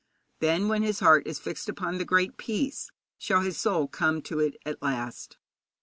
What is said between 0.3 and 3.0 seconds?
Then, when his heart is fixed upon the Great Peace,